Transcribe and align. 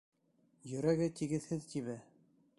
—Йөрәге 0.71 1.11
тигеҙһеҙ 1.21 1.71
тибә... 1.77 1.99